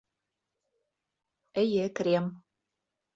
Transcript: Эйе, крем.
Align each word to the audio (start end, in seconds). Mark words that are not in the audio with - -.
Эйе, 1.63 1.85
крем. 1.99 2.25